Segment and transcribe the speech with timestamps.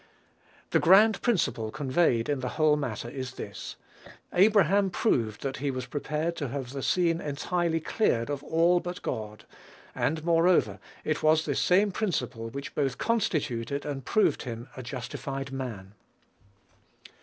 [0.71, 3.75] The grand principle conveyed in the whole matter is this:
[4.33, 9.03] Abraham proved that he was prepared to have the scene entirely cleared of all but
[9.03, 9.45] God;
[9.93, 15.51] and, moreover, it was this same principle which both constituted and proved him a justified
[15.51, 15.93] man.